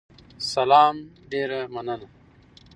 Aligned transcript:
سلام، 0.53 0.95
ډیره 1.31 1.59
مننه 1.73 2.07